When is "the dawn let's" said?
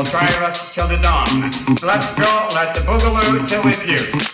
0.88-2.14